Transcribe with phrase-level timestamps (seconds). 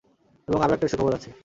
[0.47, 1.31] এবং আরও একটা সুখবর আছে।